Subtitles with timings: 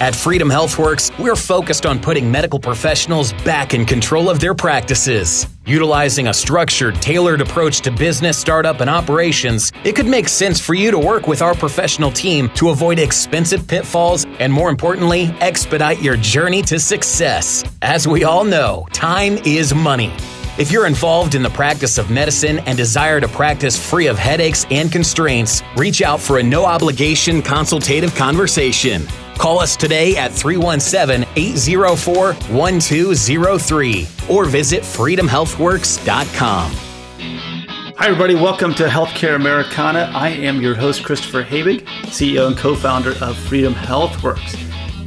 [0.00, 5.48] At Freedom HealthWorks, we're focused on putting medical professionals back in control of their practices.
[5.66, 10.74] Utilizing a structured, tailored approach to business, startup, and operations, it could make sense for
[10.74, 16.00] you to work with our professional team to avoid expensive pitfalls and, more importantly, expedite
[16.00, 17.64] your journey to success.
[17.82, 20.12] As we all know, time is money.
[20.58, 24.64] If you're involved in the practice of medicine and desire to practice free of headaches
[24.70, 29.02] and constraints, reach out for a no obligation consultative conversation.
[29.38, 36.72] Call us today at 317 804 1203 or visit freedomhealthworks.com.
[37.96, 38.34] Hi, everybody.
[38.34, 40.10] Welcome to Healthcare Americana.
[40.12, 44.56] I am your host, Christopher Habig, CEO and co founder of Freedom HealthWorks.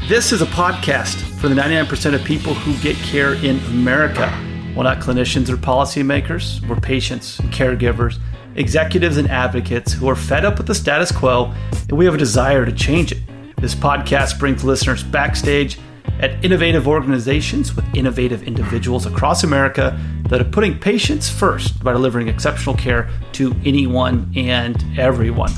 [0.07, 4.31] This is a podcast for the 99% of people who get care in America.
[4.77, 8.17] We're not clinicians or policymakers, we're patients and caregivers,
[8.55, 11.53] executives and advocates who are fed up with the status quo
[11.89, 13.19] and we have a desire to change it.
[13.61, 15.77] This podcast brings listeners backstage
[16.19, 19.95] at innovative organizations with innovative individuals across America
[20.29, 25.51] that are putting patients first by delivering exceptional care to anyone and everyone.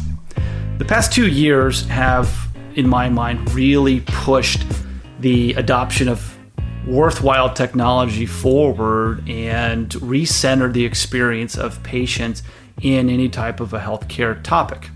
[0.79, 2.29] The past two years have,
[2.75, 4.65] in my mind, really pushed
[5.21, 6.37] the adoption of
[6.85, 12.43] worthwhile technology forward and recenter the experience of patients
[12.81, 14.89] in any type of a healthcare topic.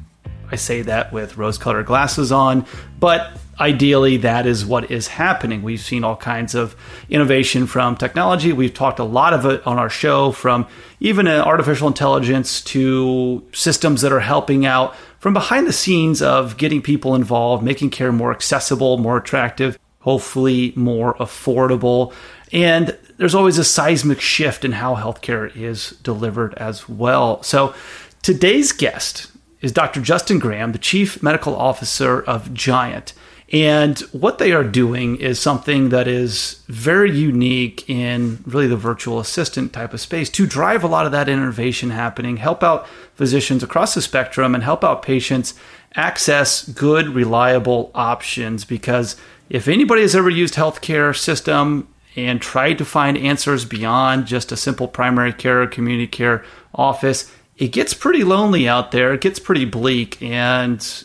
[0.51, 2.65] I say that with rose colored glasses on,
[2.99, 5.63] but ideally that is what is happening.
[5.63, 6.75] We've seen all kinds of
[7.09, 8.53] innovation from technology.
[8.53, 10.67] We've talked a lot of it on our show from
[10.99, 16.81] even artificial intelligence to systems that are helping out from behind the scenes of getting
[16.81, 22.13] people involved, making care more accessible, more attractive, hopefully more affordable.
[22.53, 27.41] And there's always a seismic shift in how healthcare is delivered as well.
[27.43, 27.73] So
[28.21, 30.01] today's guest is Dr.
[30.01, 33.13] Justin Graham, the Chief Medical Officer of Gyant.
[33.51, 39.19] And what they are doing is something that is very unique in really the virtual
[39.19, 42.85] assistant type of space to drive a lot of that innovation happening, help out
[43.15, 45.53] physicians across the spectrum, and help out patients
[45.95, 49.15] access good, reliable options because
[49.49, 54.57] if anybody has ever used healthcare system and tried to find answers beyond just a
[54.57, 56.43] simple primary care or community care
[56.75, 59.13] office, it gets pretty lonely out there.
[59.13, 61.03] It gets pretty bleak, and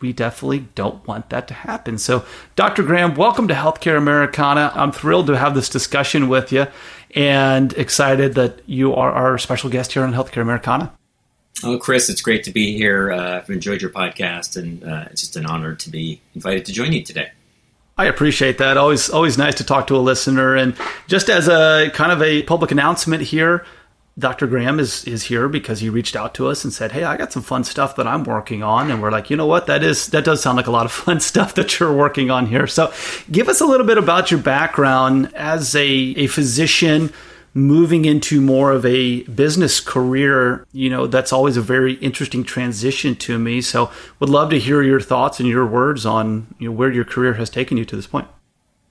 [0.00, 1.96] we definitely don't want that to happen.
[1.98, 2.24] So,
[2.56, 2.82] Dr.
[2.82, 4.70] Graham, welcome to Healthcare Americana.
[4.74, 6.66] I'm thrilled to have this discussion with you
[7.14, 10.92] and excited that you are our special guest here on Healthcare Americana.
[11.62, 13.12] Oh, Chris, it's great to be here.
[13.12, 16.72] Uh, I've enjoyed your podcast, and uh, it's just an honor to be invited to
[16.72, 17.30] join you today.
[17.96, 18.76] I appreciate that.
[18.76, 20.56] Always, always nice to talk to a listener.
[20.56, 20.76] And
[21.06, 23.64] just as a kind of a public announcement here,
[24.16, 24.46] Dr.
[24.46, 27.32] Graham is is here because he reached out to us and said, "Hey, I got
[27.32, 29.66] some fun stuff that I'm working on." And we're like, "You know what?
[29.66, 32.46] That is that does sound like a lot of fun stuff that you're working on
[32.46, 32.92] here." So,
[33.30, 37.12] give us a little bit about your background as a a physician
[37.54, 43.14] moving into more of a business career, you know, that's always a very interesting transition
[43.14, 43.60] to me.
[43.60, 47.04] So, would love to hear your thoughts and your words on you know, where your
[47.04, 48.28] career has taken you to this point.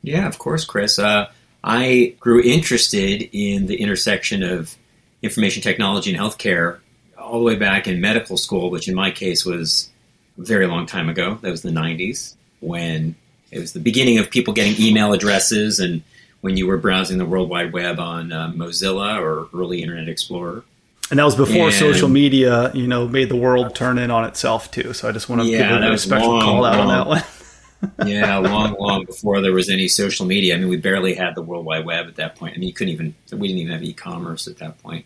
[0.01, 0.97] Yeah, of course, Chris.
[0.97, 1.29] Uh,
[1.63, 4.75] I grew interested in the intersection of
[5.23, 6.79] information technology and healthcare
[7.17, 9.89] all the way back in medical school, which in my case was
[10.37, 11.39] a very long time ago.
[11.41, 13.15] That was the 90s when
[13.51, 16.03] it was the beginning of people getting email addresses and
[16.41, 20.63] when you were browsing the World Wide Web on uh, Mozilla or early Internet Explorer.
[21.09, 24.25] And that was before and, social media, you know, made the world turn in on
[24.25, 24.93] itself too.
[24.93, 27.07] So I just want to yeah, give a special long, call out long, on that
[27.07, 28.07] one.
[28.07, 30.55] yeah, long, long before there was any social media.
[30.55, 32.55] I mean, we barely had the World Wide Web at that point.
[32.55, 35.05] I mean, you couldn't even we didn't even have e-commerce at that point.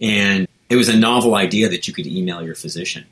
[0.00, 3.04] And it was a novel idea that you could email your physician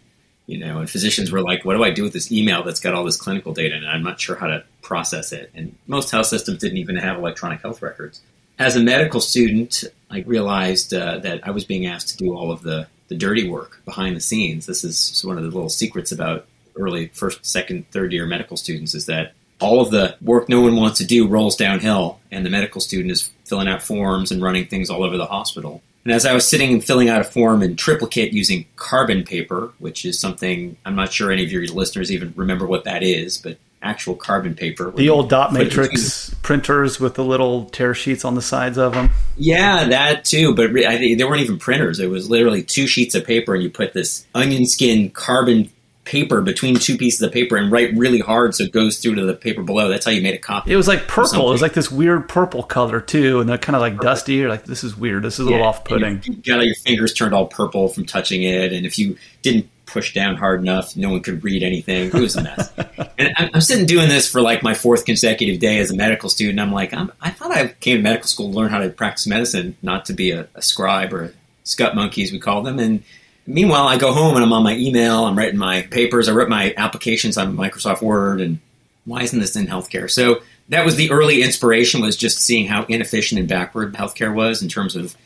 [0.47, 2.94] you know, and physicians were like, what do I do with this email that's got
[2.94, 5.50] all this clinical data and I'm not sure how to process it.
[5.54, 8.21] And most health systems didn't even have electronic health records.
[8.59, 12.50] As a medical student, I realized uh, that I was being asked to do all
[12.50, 14.66] of the, the dirty work behind the scenes.
[14.66, 18.94] This is one of the little secrets about early first, second, third year medical students
[18.94, 22.51] is that all of the work no one wants to do rolls downhill, and the
[22.51, 25.83] medical student is filling out forms and running things all over the hospital.
[26.04, 29.72] And as I was sitting and filling out a form in triplicate using carbon paper,
[29.78, 33.39] which is something I'm not sure any of your listeners even remember what that is,
[33.39, 34.91] but actual carbon paper.
[34.91, 39.10] The old dot matrix printers with the little tear sheets on the sides of them.
[39.37, 40.54] Yeah, that too.
[40.54, 42.01] But I, they weren't even printers.
[42.01, 45.71] It was literally two sheets of paper, and you put this onion skin carbon
[46.12, 49.24] paper between two pieces of paper and write really hard so it goes through to
[49.24, 49.88] the paper below.
[49.88, 50.70] That's how you made a copy.
[50.70, 51.48] It was like purple.
[51.48, 54.34] It was like this weird purple color too, and they're kind of like dusty.
[54.34, 55.22] You're like, this is weird.
[55.22, 56.22] This is a yeah, little off putting.
[56.22, 60.14] You got your fingers turned all purple from touching it, and if you didn't push
[60.14, 60.97] down hard enough.
[60.97, 62.09] No one could read anything.
[62.09, 62.72] It was a mess.
[63.18, 66.30] and I'm, I'm, sitting doing this for like my fourth consecutive day as a medical
[66.30, 66.60] student.
[66.60, 69.26] I'm like, I'm, i thought I came to medical school to learn how to practice
[69.26, 71.30] medicine, not to be a, a scribe or a
[71.65, 72.78] scut monkey, as we call them.
[72.78, 73.03] And
[73.47, 75.24] meanwhile, I go home and I'm on my email.
[75.24, 76.28] I'm writing my papers.
[76.28, 78.41] I wrote my applications on Microsoft Word.
[78.41, 78.59] And
[79.04, 80.10] why isn't this in healthcare?
[80.10, 84.62] So that was the early inspiration was just seeing how inefficient and backward healthcare was
[84.62, 85.16] in terms of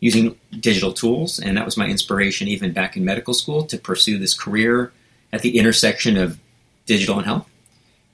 [0.00, 1.38] using digital tools.
[1.38, 4.92] And that was my inspiration even back in medical school to pursue this career
[5.32, 6.38] at the intersection of
[6.86, 7.48] digital and health.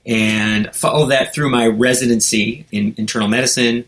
[0.05, 3.85] And follow that through my residency in internal medicine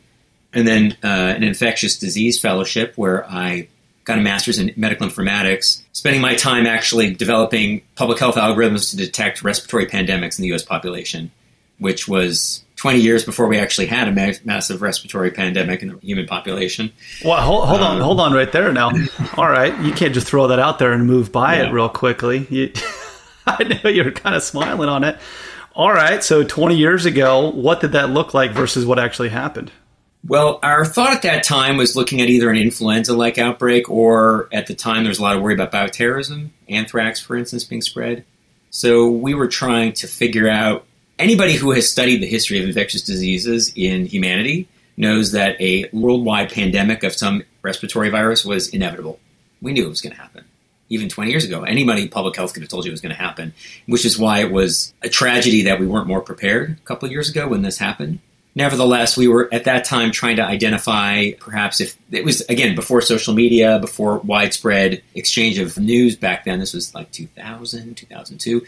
[0.54, 3.68] and then uh, an infectious disease fellowship where I
[4.06, 8.98] got a master's in medical informatics, spending my time actually developing public health algorithms to
[8.98, 11.32] detect respiratory pandemics in the US population,
[11.80, 15.98] which was 20 years before we actually had a ma- massive respiratory pandemic in the
[16.00, 16.92] human population.
[17.24, 18.92] Well, hold, hold um, on, hold on right there now.
[19.38, 21.68] All right, you can't just throw that out there and move by yeah.
[21.68, 22.46] it real quickly.
[22.50, 22.72] You,
[23.48, 25.18] I know you're kind of smiling on it.
[25.74, 29.72] All right, so 20 years ago, what did that look like versus what actually happened?
[30.28, 34.50] Well, our thought at that time was looking at either an influenza like outbreak or
[34.52, 37.84] at the time there was a lot of worry about bioterrorism, anthrax, for instance, being
[37.84, 38.26] spread.
[38.72, 40.86] So we were trying to figure out
[41.20, 44.68] anybody who has studied the history of infectious diseases in humanity
[44.98, 49.20] knows that a worldwide pandemic of some respiratory virus was inevitable.
[49.62, 50.46] We knew it was going to happen.
[50.90, 53.16] Even 20 years ago, anybody in public health could have told you it was going
[53.16, 53.54] to happen,
[53.86, 57.12] which is why it was a tragedy that we weren't more prepared a couple of
[57.12, 58.20] years ago when this happened.
[58.56, 63.02] Nevertheless, we were at that time trying to identify perhaps if it was, again, before
[63.02, 66.60] social media, before widespread exchange of news back then.
[66.60, 68.66] This was like 2000, 2002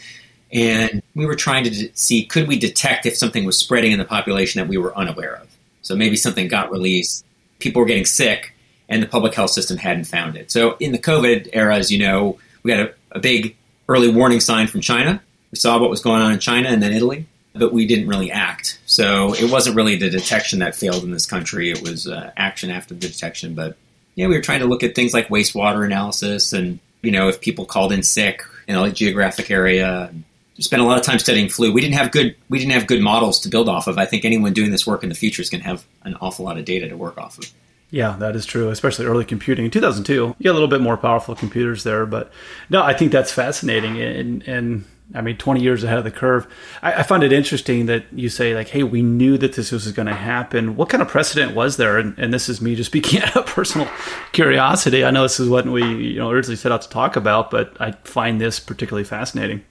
[0.52, 4.04] and we were trying to see could we detect if something was spreading in the
[4.04, 5.48] population that we were unaware of.
[5.82, 7.24] So maybe something got released,
[7.58, 8.54] people were getting sick,
[8.88, 10.50] and the public health system hadn't found it.
[10.50, 13.56] So in the COVID era, as you know, we had a, a big
[13.88, 15.22] early warning sign from China.
[15.50, 18.30] We saw what was going on in China and then Italy, but we didn't really
[18.30, 18.78] act.
[18.98, 21.70] So it wasn't really the detection that failed in this country.
[21.70, 23.54] It was uh, action after the detection.
[23.54, 23.76] But
[24.16, 27.40] yeah, we were trying to look at things like wastewater analysis and you know if
[27.40, 30.12] people called in sick in a geographic area
[30.58, 31.72] spent a lot of time studying flu.
[31.72, 33.98] We didn't have good we didn't have good models to build off of.
[33.98, 36.44] I think anyone doing this work in the future is going to have an awful
[36.44, 37.52] lot of data to work off of.
[37.92, 39.66] Yeah, that is true, especially early computing.
[39.66, 42.32] In 2002, you got a little bit more powerful computers there, but
[42.68, 44.02] no, I think that's fascinating.
[44.02, 44.84] And, and
[45.14, 46.46] I mean, 20 years ahead of the curve.
[46.82, 49.90] I, I find it interesting that you say, like, hey, we knew that this was
[49.92, 50.76] going to happen.
[50.76, 51.96] What kind of precedent was there?
[51.96, 53.88] And, and this is me just speaking out of personal
[54.32, 55.04] curiosity.
[55.04, 57.76] I know this is what we you know originally set out to talk about, but
[57.80, 59.64] I find this particularly fascinating.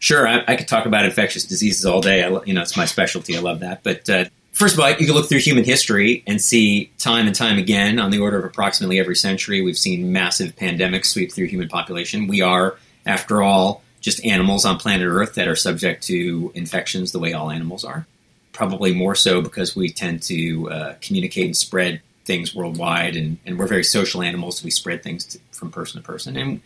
[0.00, 2.22] Sure, I, I, could talk about infectious diseases all day.
[2.22, 3.36] I, you know, it's my specialty.
[3.36, 3.82] I love that.
[3.82, 7.34] But uh, first of all, you can look through human history and see time and
[7.34, 11.46] time again, on the order of approximately every century, we've seen massive pandemics sweep through
[11.46, 12.28] human population.
[12.28, 12.76] We are,
[13.06, 17.50] after all, just animals on planet Earth that are subject to infections the way all
[17.50, 18.06] animals are.
[18.52, 23.58] Probably more so because we tend to uh, communicate and spread things worldwide, and, and,
[23.58, 24.62] we're very social animals.
[24.62, 26.36] We spread things to, from person to person.
[26.36, 26.60] And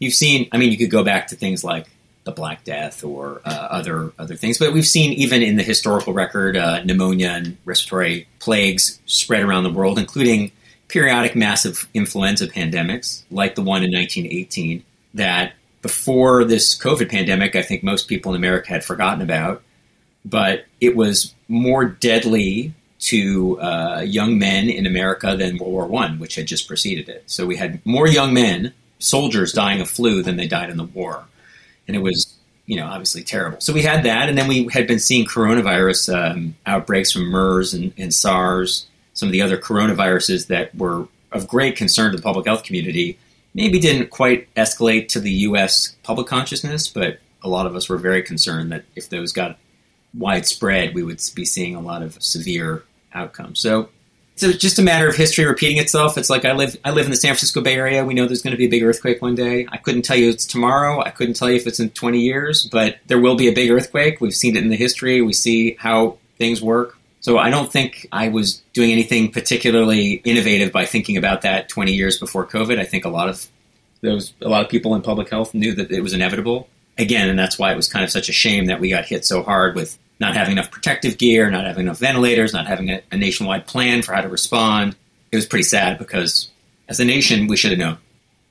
[0.00, 1.86] you've seen, I mean, you could go back to things like
[2.24, 4.58] the Black Death or uh, other other things.
[4.58, 9.64] But we've seen even in the historical record uh, pneumonia and respiratory plagues spread around
[9.64, 10.50] the world, including
[10.88, 14.84] periodic massive influenza pandemics like the one in 1918
[15.14, 15.54] that
[15.84, 19.62] before this COVID pandemic, I think most people in America had forgotten about.
[20.24, 26.18] But it was more deadly to uh, young men in America than World War One,
[26.18, 27.24] which had just preceded it.
[27.26, 30.84] So we had more young men, soldiers, dying of flu than they died in the
[30.84, 31.26] war
[31.86, 32.34] and it was
[32.66, 33.60] you know obviously terrible.
[33.60, 37.74] So we had that, and then we had been seeing coronavirus um, outbreaks from MERS
[37.74, 42.22] and, and, SARS, some of the other coronaviruses that were of great concern to the
[42.22, 43.18] public health community.
[43.54, 45.94] Maybe didn't quite escalate to the U.S.
[46.02, 49.58] public consciousness, but a lot of us were very concerned that if those got
[50.12, 52.82] widespread, we would be seeing a lot of severe
[53.12, 53.60] outcomes.
[53.60, 53.90] So
[54.36, 56.18] so it's just a matter of history repeating itself.
[56.18, 58.04] It's like I live I live in the San Francisco Bay Area.
[58.04, 59.66] We know there's going to be a big earthquake one day.
[59.70, 61.00] I couldn't tell you it's tomorrow.
[61.00, 63.70] I couldn't tell you if it's in 20 years, but there will be a big
[63.70, 64.20] earthquake.
[64.20, 65.22] We've seen it in the history.
[65.22, 66.98] We see how things work.
[67.24, 71.94] So I don't think I was doing anything particularly innovative by thinking about that 20
[71.94, 72.78] years before COVID.
[72.78, 73.48] I think a lot of
[74.02, 76.68] those a lot of people in public health knew that it was inevitable.
[76.98, 79.24] Again, and that's why it was kind of such a shame that we got hit
[79.24, 83.00] so hard with not having enough protective gear, not having enough ventilators, not having a,
[83.10, 84.94] a nationwide plan for how to respond.
[85.32, 86.50] It was pretty sad because
[86.90, 87.96] as a nation, we should have known.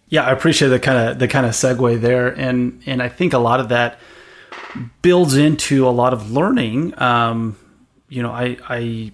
[0.09, 3.33] Yeah, I appreciate the kind of the kind of segue there, and and I think
[3.33, 3.99] a lot of that
[5.03, 6.99] builds into a lot of learning.
[6.99, 7.55] Um,
[8.13, 9.11] you know, I, I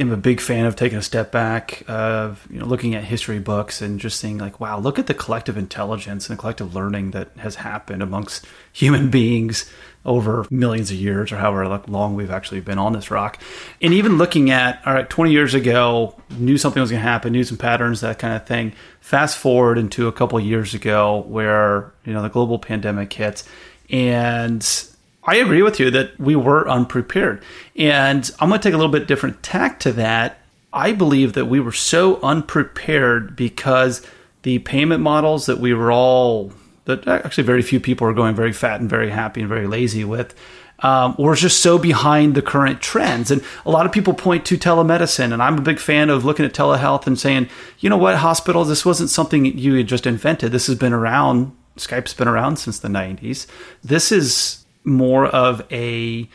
[0.00, 3.38] am a big fan of taking a step back of you know looking at history
[3.38, 7.12] books and just seeing like wow look at the collective intelligence and the collective learning
[7.12, 9.70] that has happened amongst human beings
[10.04, 13.40] over millions of years or however long we've actually been on this rock.
[13.80, 17.32] And even looking at all right 20 years ago knew something was going to happen
[17.32, 18.72] knew some patterns that kind of thing.
[19.00, 23.44] Fast forward into a couple of years ago where you know the global pandemic hits
[23.90, 24.88] and
[25.26, 27.42] I agree with you that we were unprepared.
[27.76, 30.38] And I'm going to take a little bit different tack to that.
[30.72, 34.06] I believe that we were so unprepared because
[34.42, 36.52] the payment models that we were all,
[36.84, 40.04] that actually very few people are going very fat and very happy and very lazy
[40.04, 40.34] with,
[40.80, 43.30] um, were just so behind the current trends.
[43.30, 46.44] And a lot of people point to telemedicine, and I'm a big fan of looking
[46.44, 50.52] at telehealth and saying, you know what, hospitals, this wasn't something you had just invented.
[50.52, 51.56] This has been around.
[51.78, 53.46] Skype's been around since the 90s.
[53.82, 56.28] This is more of a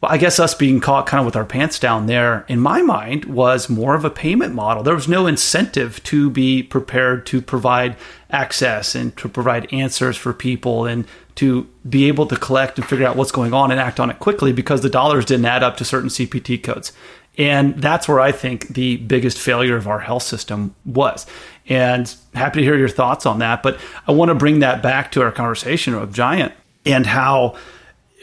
[0.00, 2.82] well, I guess us being caught kind of with our pants down there, in my
[2.82, 4.84] mind, was more of a payment model.
[4.84, 7.96] There was no incentive to be prepared to provide
[8.30, 13.06] access and to provide answers for people and to be able to collect and figure
[13.06, 15.76] out what's going on and act on it quickly because the dollars didn't add up
[15.78, 16.92] to certain CPT codes.
[17.36, 21.26] And that's where I think the biggest failure of our health system was.
[21.68, 23.64] And happy to hear your thoughts on that.
[23.64, 26.52] But I want to bring that back to our conversation of Gyant
[26.84, 27.56] and how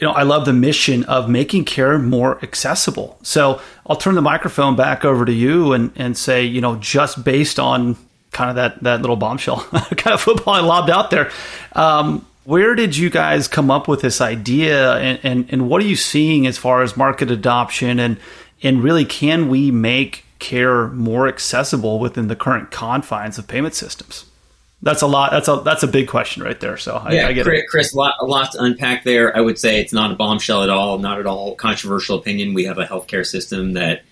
[0.00, 3.18] you know, I love the mission of making care more accessible.
[3.22, 7.24] So I'll turn the microphone back over to you and, and say, you know, just
[7.24, 7.96] based on
[8.30, 9.60] kind of that, that little bombshell
[9.96, 11.30] kind of football I lobbed out there,
[11.72, 15.86] um, where did you guys come up with this idea and, and, and what are
[15.86, 18.18] you seeing as far as market adoption and,
[18.62, 24.25] and really can we make care more accessible within the current confines of payment systems?
[24.82, 25.32] That's a lot.
[25.32, 26.76] That's a that's a big question right there.
[26.76, 27.68] So I, yeah, I get Chris, it.
[27.68, 29.36] Chris, a lot, a lot to unpack there.
[29.36, 30.98] I would say it's not a bombshell at all.
[30.98, 32.54] Not at all controversial opinion.
[32.54, 34.02] We have a healthcare system that,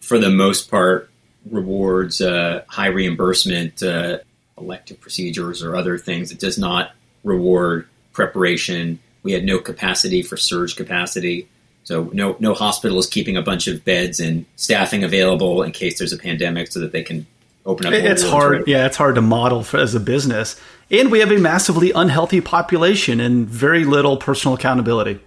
[0.00, 1.10] for the most part,
[1.50, 4.18] rewards uh, high reimbursement, uh,
[4.58, 6.32] elective procedures, or other things.
[6.32, 8.98] It does not reward preparation.
[9.22, 11.48] We had no capacity for surge capacity.
[11.84, 15.98] So no no hospital is keeping a bunch of beds and staffing available in case
[15.98, 17.26] there's a pandemic, so that they can
[17.66, 17.92] open up.
[17.92, 18.66] It's hard.
[18.66, 22.40] Yeah, it's hard to model for, as a business, and we have a massively unhealthy
[22.40, 25.20] population and very little personal accountability.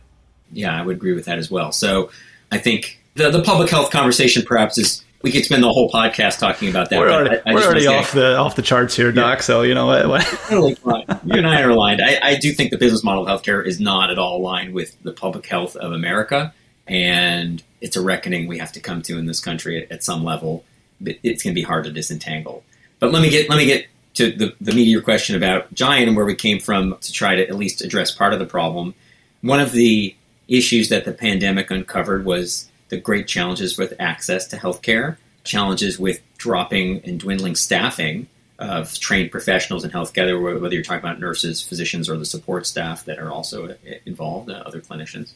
[0.51, 1.71] Yeah, I would agree with that as well.
[1.71, 2.09] So
[2.51, 6.39] I think the the public health conversation perhaps is we could spend the whole podcast
[6.39, 6.99] talking about that.
[6.99, 9.39] We're already, I, I we're already off the off the charts here, Doc.
[9.39, 9.41] Yeah.
[9.41, 10.07] So you know what?
[10.07, 10.21] what?
[10.47, 10.77] totally.
[11.25, 12.01] You and I are aligned.
[12.01, 14.95] I, I, do think the business model of healthcare is not at all aligned with
[15.03, 16.53] the public health of America,
[16.87, 20.23] and it's a reckoning we have to come to in this country at, at some
[20.23, 20.63] level
[21.03, 22.63] it's going to be hard to disentangle.
[22.99, 26.15] But let me get let me get to the, the your question about Gyant and
[26.15, 28.95] where we came from to try to at least address part of the problem.
[29.41, 30.15] One of the
[30.47, 36.21] issues that the pandemic uncovered was the great challenges with access to healthcare, challenges with
[36.37, 38.27] dropping and dwindling staffing
[38.57, 43.05] of trained professionals in healthcare, whether you're talking about nurses, physicians, or the support staff
[43.05, 43.75] that are also
[44.05, 45.33] involved, uh, other clinicians.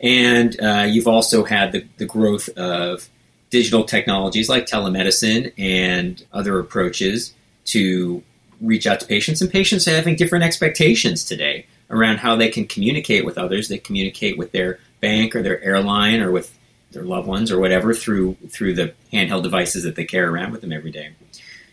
[0.00, 3.08] And uh, you've also had the, the growth of
[3.54, 7.32] digital technologies like telemedicine and other approaches
[7.64, 8.20] to
[8.60, 9.40] reach out to patients.
[9.40, 13.68] And patients are having different expectations today around how they can communicate with others.
[13.68, 16.52] They communicate with their bank or their airline or with
[16.90, 20.60] their loved ones or whatever through through the handheld devices that they carry around with
[20.60, 21.10] them every day.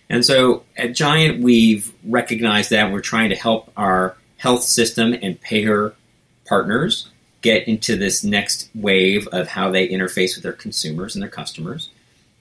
[0.07, 5.41] And so at Gyant, we've recognized that we're trying to help our health system and
[5.41, 5.95] payer
[6.45, 7.09] partners
[7.41, 11.89] get into this next wave of how they interface with their consumers and their customers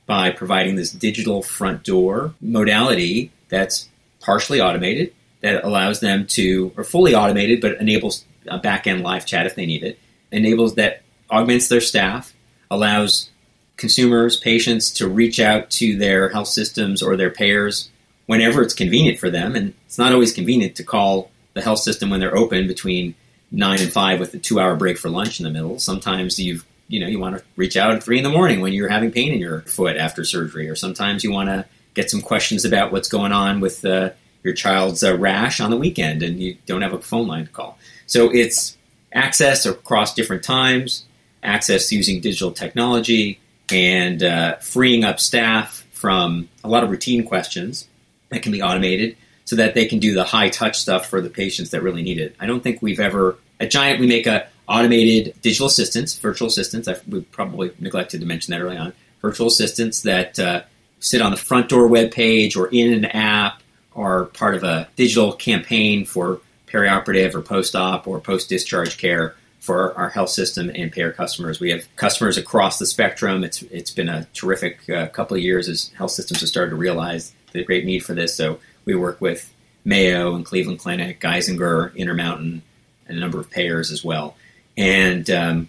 [0.07, 3.89] by providing this digital front door modality that's
[4.21, 9.25] partially automated that allows them to, or fully automated, but enables a back end live
[9.25, 9.99] chat if they need it,
[10.31, 12.35] enables that augments their staff,
[12.71, 13.31] allows
[13.77, 17.91] consumers, patients to reach out to their health systems or their payers
[18.27, 19.57] whenever it's convenient for them.
[19.57, 23.15] And it's not always convenient to call the health system when they're open between
[23.53, 25.79] nine and five with a two hour break for lunch in the middle.
[25.79, 28.73] Sometimes you you know you want to reach out at three in the morning when
[28.73, 31.65] you're having pain in your foot after surgery, or sometimes you want to
[31.95, 34.11] get some questions about what's going on with uh,
[34.43, 37.51] your child's uh, rash on the weekend, and you don't have a phone line to
[37.51, 37.79] call.
[38.07, 38.77] So it's
[39.13, 41.05] access across different times,
[41.43, 43.41] access using digital technology,
[43.71, 47.87] and uh, freeing up staff from a lot of routine questions
[48.31, 49.17] that can be automated
[49.51, 52.19] so that they can do the high touch stuff for the patients that really need
[52.21, 52.37] it.
[52.39, 56.87] I don't think we've ever at Gyant we make a automated digital assistants, virtual assistants.
[56.87, 58.93] I, we probably neglected to mention that early on.
[59.21, 60.63] Virtual assistants that uh,
[61.01, 63.61] sit on the front door web page or in an app
[63.93, 69.35] or part of a digital campaign for perioperative or post op or post discharge care
[69.59, 71.59] for our health system and payer customers.
[71.59, 73.43] We have customers across the spectrum.
[73.43, 76.77] It's it's been a terrific uh, couple of years as health systems have started to
[76.77, 78.37] realize the great need for this.
[78.37, 79.53] So we work with
[79.85, 82.63] Mayo and Cleveland Clinic, Geisinger, Intermountain,
[83.07, 84.37] and a number of payers as well.
[84.77, 85.69] And um,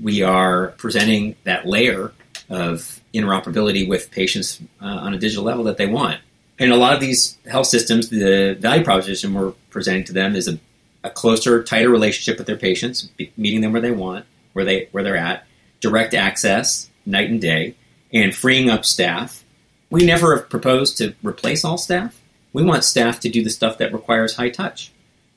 [0.00, 2.12] we are presenting that layer
[2.50, 6.20] of interoperability with patients uh, on a digital level that they want.
[6.58, 10.48] And a lot of these health systems, the value proposition we're presenting to them is
[10.48, 10.58] a
[11.04, 15.02] a closer, tighter relationship with their patients, meeting them where they want, where they where
[15.02, 15.46] they're at,
[15.80, 17.74] direct access night and day,
[18.12, 19.44] and freeing up staff.
[19.90, 22.20] We never have proposed to replace all staff.
[22.52, 24.92] We want staff to do the stuff that requires high touch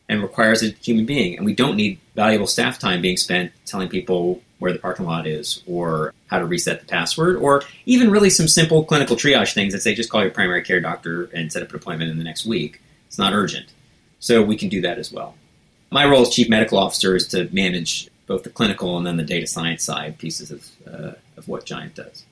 [0.08, 3.90] and requires a human being, and we don't need valuable staff time being spent telling
[3.90, 8.30] people where the parking lot is or how to reset the password or even really
[8.30, 11.62] some simple clinical triage things that say just call your primary care doctor and set
[11.62, 12.82] up an appointment in the next week.
[13.08, 13.74] It's not urgent.
[14.20, 15.36] So we can do that as well
[15.96, 19.24] my role as chief medical officer is to manage both the clinical and then the
[19.24, 22.26] data science side pieces of, uh, of what Gyant does.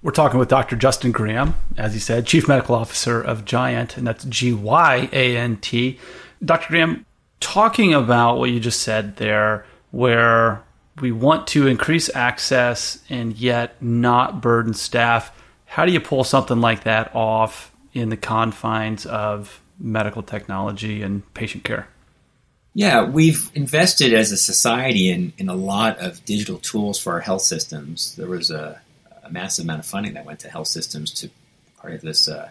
[0.00, 0.76] We're talking with Dr.
[0.76, 5.36] Justin Graham, as he said, Chief Medical Officer of Gyant, and that's G Y A
[5.36, 5.98] N T.
[6.44, 6.68] Dr.
[6.68, 7.06] Graham,
[7.40, 10.62] talking about what you just said there, where
[11.00, 15.32] we want to increase access and yet not burden staff,
[15.64, 21.22] how do you pull something like that off in the confines of medical technology and
[21.34, 21.88] patient care?
[22.74, 27.20] Yeah, we've invested as a society in, in a lot of digital tools for our
[27.20, 28.14] health systems.
[28.14, 28.80] There was a,
[29.28, 31.30] a massive amount of funding that went to health systems to
[31.78, 32.50] part of this uh,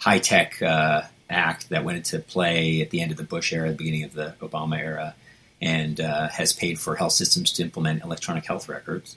[0.00, 3.76] HITECH uh, act that went into play at the end of the Bush era, the
[3.76, 5.14] beginning of the Obama era,
[5.60, 9.16] and uh, has paid for health systems to implement electronic health records.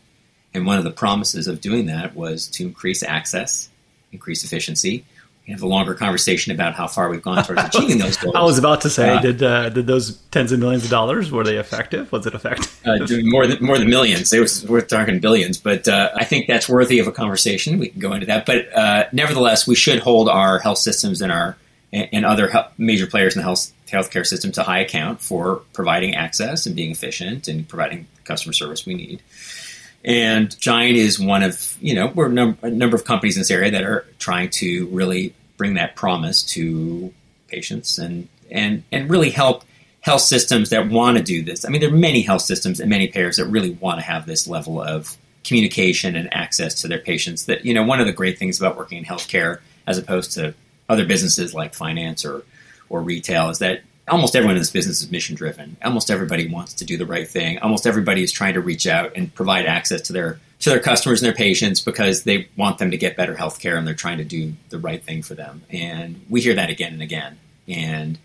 [0.53, 3.69] And one of the promises of doing that was to increase access,
[4.11, 5.05] increase efficiency,
[5.51, 8.35] have a longer conversation about how far we've gone towards achieving those goals.
[8.37, 11.31] I was about to say, uh, did uh, did those tens of millions of dollars
[11.31, 12.11] were they effective?
[12.11, 12.79] Was it effective?
[12.85, 14.31] Uh, more than more than millions.
[14.31, 17.79] It was we're talking billions, but uh, I think that's worthy of a conversation.
[17.79, 21.31] We can go into that, but uh, nevertheless, we should hold our health systems and
[21.31, 21.57] our
[21.91, 26.65] and other major players in the health healthcare system to high account for providing access
[26.65, 29.21] and being efficient and providing customer service we need.
[30.03, 33.41] And Gyant is one of, you know, we're a number, a number of companies in
[33.41, 37.13] this area that are trying to really bring that promise to
[37.49, 39.63] patients and and and really help
[40.01, 41.65] health systems that want to do this.
[41.65, 44.25] I mean, there are many health systems and many payers that really want to have
[44.25, 47.45] this level of communication and access to their patients.
[47.45, 50.55] That you know, one of the great things about working in healthcare as opposed to
[50.87, 52.43] other businesses like finance or
[52.87, 55.75] or retail is that almost everyone in this business is mission driven.
[55.83, 57.59] Almost everybody wants to do the right thing.
[57.59, 61.21] Almost everybody is trying to reach out and provide access to their to their customers
[61.21, 64.17] and their patients because they want them to get better health care and they're trying
[64.17, 65.63] to do the right thing for them.
[65.69, 67.37] And we hear that again and again.
[67.67, 68.19] And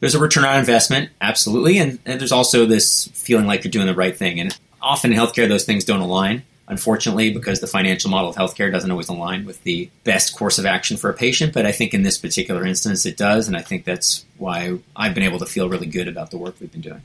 [0.00, 1.78] there's a return on investment, absolutely.
[1.78, 4.38] And, and there's also this feeling like you're doing the right thing.
[4.38, 8.70] And often in healthcare, those things don't align, unfortunately, because the financial model of healthcare
[8.70, 11.54] doesn't always align with the best course of action for a patient.
[11.54, 13.48] But I think in this particular instance, it does.
[13.48, 16.56] And I think that's why I've been able to feel really good about the work
[16.60, 17.02] we've been doing.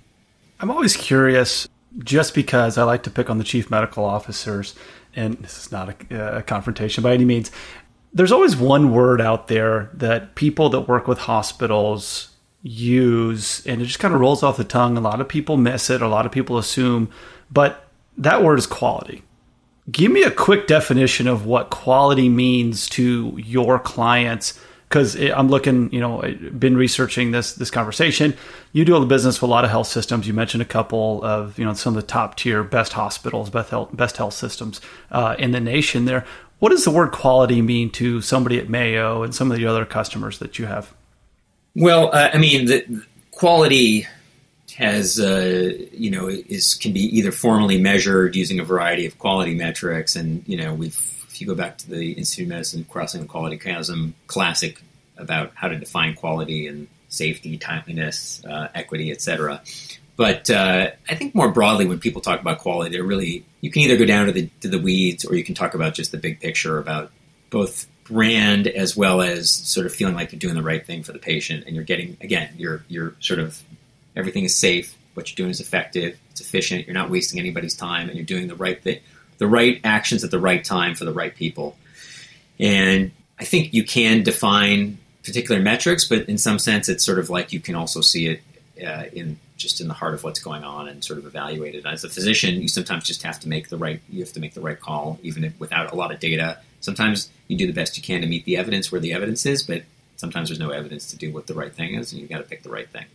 [0.60, 1.70] I'm always curious
[2.00, 4.76] just because I like to pick on the chief medical officers,
[5.16, 7.52] and this is not a, a, confrontation by any means.
[8.14, 12.30] There's always one word out there that people that work with hospitals
[12.62, 14.98] use, and it just kind of rolls off the tongue.
[14.98, 17.10] A lot of people miss it, a lot of people assume,
[17.52, 19.24] but that word is quality.
[19.90, 25.92] Give me a quick definition of what quality means to your clients because I'm looking,
[25.92, 26.22] you know,
[26.58, 28.34] been researching this this conversation.
[28.72, 30.28] You do all the business with a lot of health systems.
[30.28, 33.70] You mentioned a couple of, you know, some of the top tier best hospitals, best
[33.70, 34.80] health, best health systems
[35.12, 36.06] uh, in the nation.
[36.06, 36.26] There,
[36.60, 39.86] what does the word quality mean to somebody at Mayo and some of the other
[39.86, 40.94] customers that you have?
[41.76, 44.08] Well, uh, I mean, the quality
[44.76, 49.54] has, uh, you know, is can be either formally measured using a variety of quality
[49.54, 53.22] metrics, and you know, we've if you go back to the Institute of Medicine Crossing
[53.22, 54.82] the Quality Chasm classic
[55.18, 59.62] about how to define quality and safety, timeliness, uh, equity, etc.
[60.16, 63.84] But uh, I think more broadly, when people talk about quality, they're really you can
[63.84, 66.18] either go down to the to the weeds or you can talk about just the
[66.18, 67.12] big picture about
[67.52, 71.12] both brand as well as sort of feeling like you're doing the right thing for
[71.12, 73.62] the patient and you're getting again you're you're sort of
[74.16, 74.98] everything is safe.
[75.14, 76.18] What you're doing is effective.
[76.32, 76.88] It's efficient.
[76.88, 79.02] You're not wasting anybody's time and you're doing the right thing
[79.38, 81.78] the right actions at the right time for the right people.
[82.60, 87.30] And I think you can define particular metrics, but in some sense, it's sort of
[87.30, 88.42] like you can also see it
[88.86, 91.86] uh, in just in the heart of what's going on and sort of evaluate it.
[91.86, 94.54] As a physician, you sometimes just have to make the right you have to make
[94.54, 96.60] the right call, even if, without a lot of data.
[96.80, 99.64] Sometimes you do the best you can to meet the evidence where the evidence is,
[99.64, 99.84] but
[100.16, 102.44] sometimes there's no evidence to do what the right thing is, and you've got to
[102.44, 103.06] pick the right thing.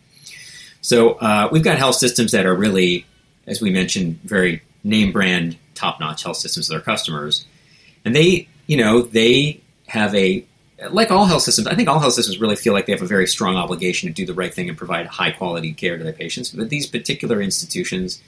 [0.80, 3.06] So uh, we've got health systems that are really
[3.46, 7.44] as we mentioned, very name brand, top notch health systems to their customers.
[8.04, 10.44] And they, you know, they have a,
[10.90, 13.06] like all health systems, I think all health systems really feel like they have a
[13.06, 16.12] very strong obligation to do the right thing and provide high quality care to their
[16.12, 16.50] patients.
[16.50, 18.22] But these particular institutions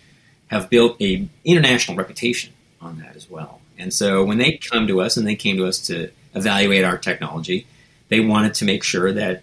[0.49, 3.61] have built a international reputation on that as well.
[3.79, 6.99] And so when they come to us and they came to us to evaluate our
[6.99, 7.67] technology,
[8.09, 9.43] they wanted to make sure that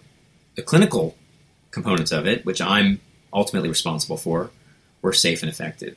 [0.54, 1.16] the clinical
[1.70, 3.00] components of it, which I'm
[3.32, 4.50] ultimately responsible for,
[5.02, 5.96] were safe and effective.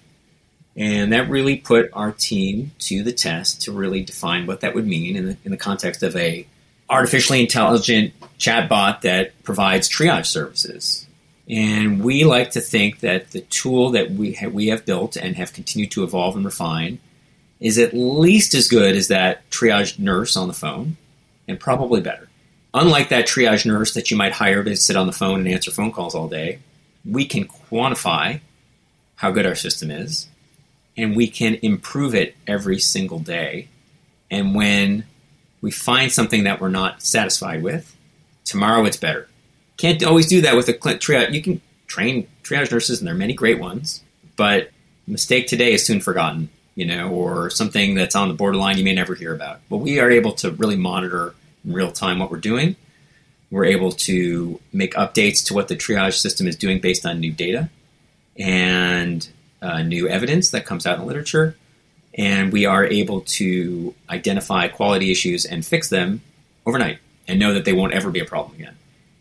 [0.76, 4.86] And that really put our team to the test to really define what that would
[4.86, 6.46] mean in the, in the context of a
[6.90, 11.08] artificially intelligent chatbot that provides triage services.
[11.48, 15.36] And we like to think that the tool that we have, we have built and
[15.36, 17.00] have continued to evolve and refine
[17.60, 20.98] is at least as good as that triage nurse on the phone,
[21.48, 22.28] and probably better.
[22.74, 25.72] Unlike that triage nurse that you might hire to sit on the phone and answer
[25.72, 26.60] phone calls all day,
[27.10, 28.42] we can quantify
[29.16, 30.28] how good our system is,
[30.98, 33.68] and we can improve it every single day.
[34.32, 35.06] And when
[35.62, 37.96] we find something that we're not satisfied with,
[38.44, 39.28] tomorrow it's better.
[39.78, 41.34] Can't always do that with a triage.
[41.34, 44.04] You can train triage nurses, and there are many great ones,
[44.36, 44.72] but
[45.08, 48.94] mistake today is soon forgotten, you know, or something that's on the borderline you may
[48.94, 49.60] never hear about.
[49.70, 52.76] But we are able to really monitor in real time what we're doing.
[53.52, 57.32] We're able to make updates to what the triage system is doing based on new
[57.32, 57.70] data
[58.38, 59.28] and
[59.62, 61.56] uh, new evidence that comes out in the literature.
[62.18, 66.22] And we are able to identify quality issues and fix them
[66.65, 68.76] overnight and know that they won't ever be a problem again.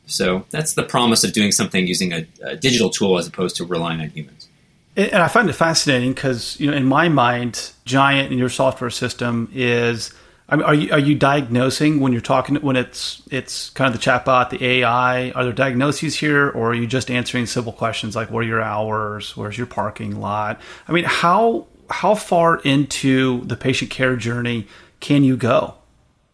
[0.06, 3.64] So that's the promise of doing something using a, a digital tool as opposed to
[3.64, 4.48] relying on humans.
[4.96, 8.90] And I find it fascinating because, you know, in my mind, Gyant in your software
[8.90, 10.14] system is
[10.48, 13.98] I mean, are you are you diagnosing when you're talking when it's it's kind of
[13.98, 15.30] the chatbot, the AI?
[15.30, 18.62] Are there diagnoses here, or are you just answering simple questions like what are your
[18.62, 20.60] hours, where's your parking lot?
[20.86, 24.66] I mean, how how far into the patient care journey
[25.00, 25.74] can you go?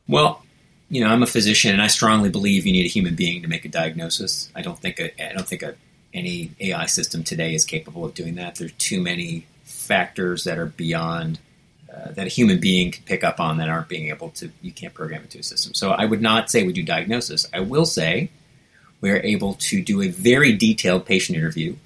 [0.08, 0.42] Well,
[0.88, 3.48] you know, I'm a physician, and I strongly believe you need a human being to
[3.48, 4.50] make a diagnosis.
[4.56, 5.76] I don't think a, I don't think a,
[6.12, 8.56] any AI system today is capable of doing that.
[8.56, 11.38] There's too many factors that are beyond
[11.92, 14.72] uh, that a human being can pick up on that aren't being able to, you
[14.72, 15.74] can't program into a system.
[15.74, 17.48] So I would not say we do diagnosis.
[17.52, 18.30] I will say
[19.00, 21.76] we are able to do a very detailed patient interview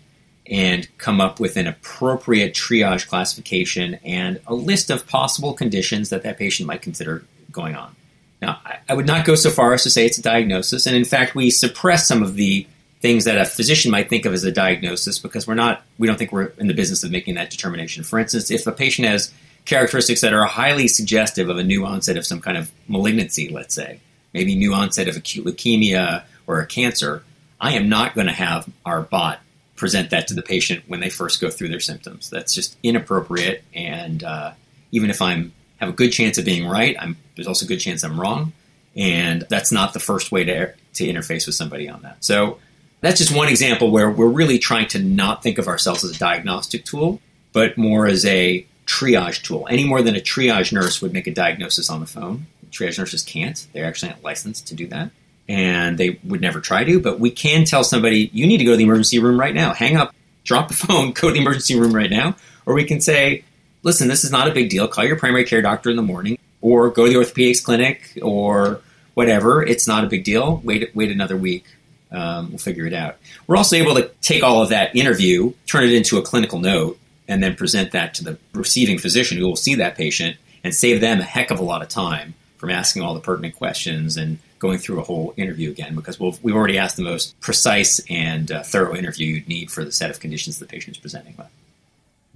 [0.46, 6.22] and come up with an appropriate triage classification and a list of possible conditions that
[6.22, 7.96] that patient might consider going on.
[8.42, 10.94] Now, I, I would not go so far as to say it's a diagnosis, and
[10.94, 12.66] in fact, we suppress some of the
[13.00, 16.18] things that a physician might think of as a diagnosis because we're not, we don't
[16.18, 18.02] think we're in the business of making that determination.
[18.02, 19.32] For instance, if a patient has
[19.64, 23.74] characteristics that are highly suggestive of a new onset of some kind of malignancy, let's
[23.74, 24.00] say,
[24.32, 27.22] maybe new onset of acute leukemia or a cancer,
[27.60, 29.40] I am not going to have our bot
[29.76, 32.30] present that to the patient when they first go through their symptoms.
[32.30, 34.52] That's just inappropriate, and uh,
[34.92, 37.80] even if I'm have a good chance of being right, I'm, there's also a good
[37.80, 38.52] chance I'm wrong,
[38.94, 42.22] and that's not the first way to to interface with somebody on that.
[42.24, 42.58] So
[43.00, 46.18] that's just one example where we're really trying to not think of ourselves as a
[46.18, 47.20] diagnostic tool,
[47.52, 49.66] but more as a triage tool.
[49.70, 52.46] Any more than a triage nurse would make a diagnosis on the phone.
[52.70, 53.66] Triage nurses can't.
[53.72, 55.10] They're actually not licensed to do that.
[55.48, 58.70] And they would never try to, but we can tell somebody, you need to go
[58.72, 59.74] to the emergency room right now.
[59.74, 62.36] Hang up, drop the phone, go to the emergency room right now.
[62.66, 63.44] Or we can say,
[63.82, 64.88] listen, this is not a big deal.
[64.88, 68.80] Call your primary care doctor in the morning or go to the orthopedics clinic or
[69.12, 69.62] whatever.
[69.62, 70.60] It's not a big deal.
[70.64, 71.66] Wait, wait another week.
[72.10, 73.16] Um, we'll figure it out.
[73.46, 76.98] We're also able to take all of that interview, turn it into a clinical note,
[77.28, 81.00] and then present that to the receiving physician who will see that patient and save
[81.00, 84.38] them a heck of a lot of time from asking all the pertinent questions and
[84.58, 88.50] going through a whole interview again because we we've already asked the most precise and
[88.50, 91.48] uh, thorough interview you'd need for the set of conditions the patient is presenting with.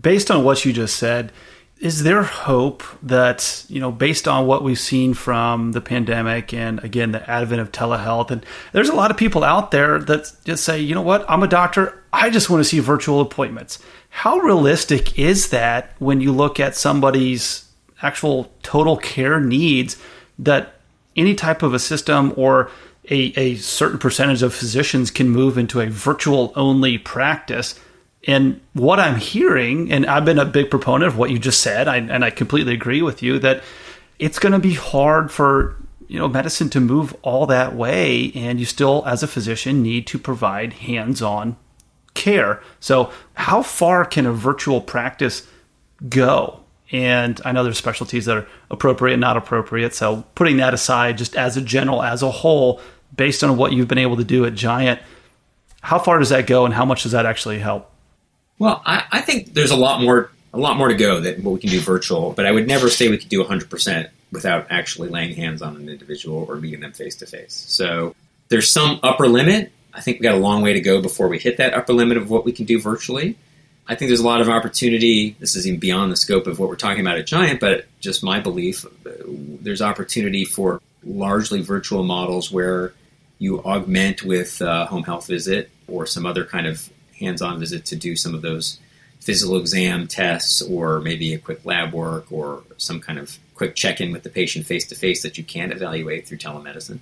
[0.01, 1.33] Based on what you just said,
[1.81, 6.83] is there hope that you know based on what we've seen from the pandemic and
[6.83, 10.65] again the advent of telehealth and there's a lot of people out there that just
[10.65, 11.25] say you know what?
[11.29, 12.03] I'm a doctor.
[12.13, 13.79] I just want to see virtual appointments.
[14.11, 17.69] How realistic is that when you look at somebody's
[18.03, 19.97] actual total care needs
[20.39, 20.75] that
[21.17, 22.71] any type of a system or
[23.11, 27.79] a, a certain percentage of physicians can move into a virtual only practice
[28.27, 31.87] and what I'm hearing, and I've been a big proponent of what you just said,
[31.87, 33.63] I, and I completely agree with you that
[34.19, 35.77] it's going to be hard for
[36.09, 40.07] you know medicine to move all that way, and you still, as a physician, need
[40.09, 41.57] to provide hands-on
[42.15, 42.63] care.
[42.81, 45.47] So, how far can a virtual practice
[46.09, 46.61] go?
[46.91, 49.95] And I know there's specialties that are appropriate and not appropriate.
[49.95, 52.81] So, putting that aside, just as a general, as a whole,
[53.15, 55.01] based on what you've been able to do at Gyant,
[55.83, 57.93] how far does that go, and how much does that actually help?
[58.59, 61.53] Well, I, I think there's a lot more a lot more to go than what
[61.53, 65.09] we can do virtual, but I would never say we could do 100% without actually
[65.09, 67.65] laying hands on an individual or meeting them face to face.
[67.69, 68.15] So
[68.49, 69.73] there's some upper limit.
[69.93, 72.17] I think we got a long way to go before we hit that upper limit
[72.17, 73.37] of what we can do virtually.
[73.87, 75.37] I think there's a lot of opportunity.
[75.39, 78.23] This is even beyond the scope of what we're talking about at Gyant, but just
[78.23, 82.93] my belief, there's opportunity for largely virtual models where
[83.39, 86.89] you augment with home health visit or some other kind of
[87.19, 88.79] hands-on visit to do some of those
[89.21, 94.13] physical exam tests or maybe a quick lab work or some kind of quick check-in
[94.13, 96.99] with the patient face to face that you can't evaluate through telemedicine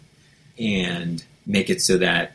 [0.58, 2.32] and make it so that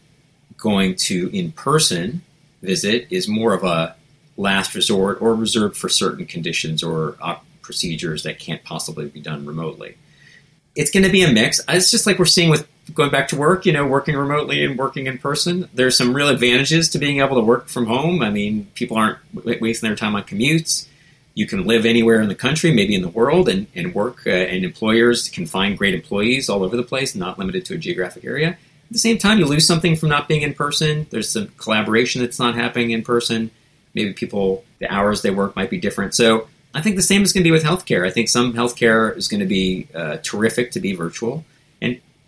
[0.58, 2.22] going to in-person
[2.62, 3.96] visit is more of a
[4.38, 7.18] last resort or reserved for certain conditions or
[7.62, 9.98] procedures that can't possibly be done remotely.
[10.76, 11.60] It's going to be a mix.
[11.68, 14.78] It's just like we're seeing with going back to work, you know, working remotely and
[14.78, 15.70] working in person.
[15.74, 18.22] There's some real advantages to being able to work from home.
[18.22, 20.88] I mean, people aren't wasting their time on commutes.
[21.34, 24.32] You can live anywhere in the country, maybe in the world, and, and work, uh,
[24.32, 28.26] and employers can find great employees all over the place, not limited to a geographic
[28.26, 28.50] area.
[28.50, 31.08] At the same time, you lose something from not being in person.
[31.10, 33.50] There's some collaboration that's not happening in person.
[33.94, 36.14] Maybe people, the hours they work might be different.
[36.14, 38.06] So I think the same is going to be with healthcare.
[38.06, 41.46] I think some healthcare is going to be uh, terrific to be virtual,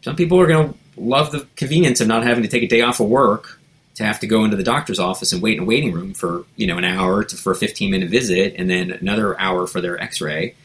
[0.03, 2.81] some people are going to love the convenience of not having to take a day
[2.81, 3.59] off of work
[3.95, 6.45] to have to go into the doctor's office and wait in a waiting room for
[6.55, 9.81] you know an hour to, for a 15 minute visit, and then another hour for
[9.81, 10.55] their X-ray.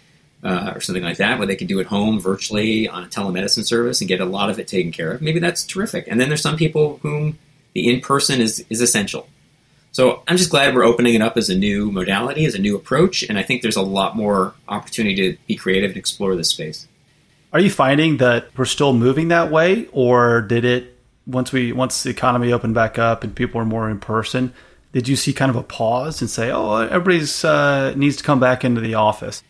[0.40, 3.66] Uh, or something like that, where they can do it home virtually on a telemedicine
[3.66, 5.20] service and get a lot of it taken care of.
[5.20, 6.06] Maybe that's terrific.
[6.06, 7.36] And then there's some people whom
[7.72, 9.26] the in person is, is essential.
[9.90, 12.76] So I'm just glad we're opening it up as a new modality, as a new
[12.76, 16.50] approach, and I think there's a lot more opportunity to be creative and explore this
[16.50, 16.86] space.
[17.52, 22.02] Are you finding that we're still moving that way, or did it once we once
[22.02, 24.52] the economy opened back up and people were more in person?
[24.92, 28.40] Did you see kind of a pause and say, "Oh, everybody's uh, needs to come
[28.40, 29.42] back into the office"?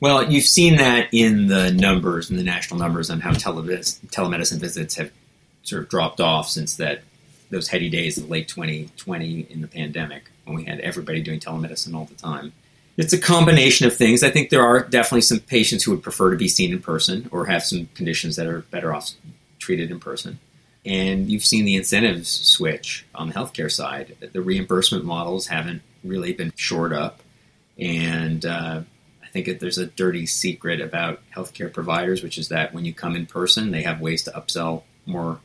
[0.00, 4.58] Well, you've seen that in the numbers, in the national numbers, on how televis- telemedicine
[4.58, 5.10] visits have
[5.62, 7.02] sort of dropped off since that
[7.50, 11.94] those heady days of late 2020 in the pandemic when we had everybody doing telemedicine
[11.94, 12.52] all the time.
[12.96, 14.22] It's a combination of things.
[14.22, 17.28] I think there are definitely some patients who would prefer to be seen in person
[17.30, 19.10] or have some conditions that are better off
[19.58, 20.38] treated in person.
[20.86, 24.16] And you've seen the incentives switch on the healthcare side.
[24.32, 27.20] The reimbursement models haven't really been shored up.
[27.76, 28.82] And uh,
[29.22, 33.16] I think there's a dirty secret about healthcare providers, which is that when you come
[33.16, 35.40] in person, they have ways to upsell more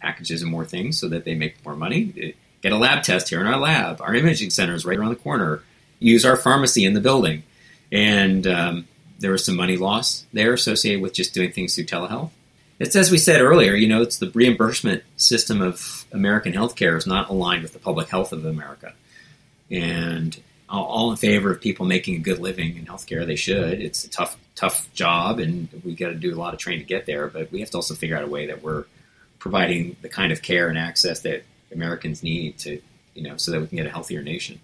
[0.00, 2.34] packages and more things so that they make more money.
[2.60, 4.02] Get a lab test here in our lab.
[4.02, 5.62] Our imaging center is right around the corner.
[6.00, 7.44] Use our pharmacy in the building.
[7.92, 8.88] And um,
[9.20, 12.30] there was some money loss there associated with just doing things through telehealth.
[12.78, 17.06] It's as we said earlier, you know, it's the reimbursement system of American healthcare is
[17.06, 18.94] not aligned with the public health of America.
[19.70, 23.26] And all in favor of people making a good living in healthcare.
[23.26, 23.80] They should.
[23.80, 26.86] It's a tough, tough job, and we got to do a lot of training to
[26.86, 27.26] get there.
[27.26, 28.84] But we have to also figure out a way that we're
[29.38, 32.80] providing the kind of care and access that Americans need to,
[33.14, 34.60] you know, so that we can get a healthier nation.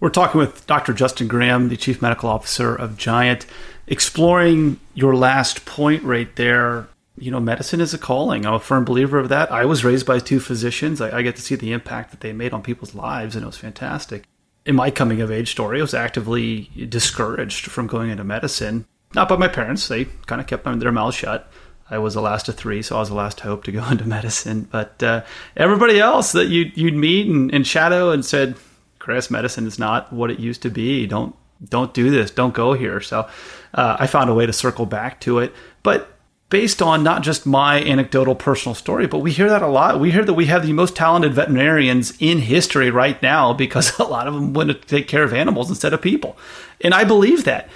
[0.00, 0.94] We're talking with Dr.
[0.94, 3.44] Justin Graham, the Chief Medical Officer of Gyant,
[3.86, 6.88] exploring your last point right there.
[7.18, 8.46] You know, medicine is a calling.
[8.46, 9.52] I'm a firm believer of that.
[9.52, 11.02] I was raised by two physicians.
[11.02, 13.46] I, I get to see the impact that they made on people's lives, and it
[13.46, 14.24] was fantastic.
[14.64, 18.86] In my coming of age story, I was actively discouraged from going into medicine.
[19.14, 21.52] Not by my parents, they kind of kept their mouths shut.
[21.90, 24.06] I was the last of three, so I was the last hope to go into
[24.06, 24.66] medicine.
[24.70, 25.24] But uh,
[25.58, 28.56] everybody else that you, you'd meet and, and shadow and said,
[29.00, 31.06] Chris, medicine is not what it used to be.
[31.06, 31.34] Don't
[31.68, 32.30] don't do this.
[32.30, 33.00] Don't go here.
[33.00, 33.28] So
[33.74, 35.52] uh, I found a way to circle back to it.
[35.82, 36.08] But
[36.48, 40.00] based on not just my anecdotal personal story, but we hear that a lot.
[40.00, 44.04] We hear that we have the most talented veterinarians in history right now because a
[44.04, 46.36] lot of them want to take care of animals instead of people.
[46.80, 47.68] And I believe that